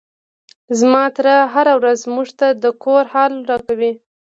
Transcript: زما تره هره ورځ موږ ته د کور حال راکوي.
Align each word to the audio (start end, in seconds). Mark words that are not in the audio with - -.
زما 0.79 1.03
تره 1.15 1.35
هره 1.53 1.73
ورځ 1.79 1.99
موږ 2.13 2.29
ته 2.39 2.47
د 2.63 2.65
کور 2.83 3.03
حال 3.13 3.33
راکوي. 3.49 3.91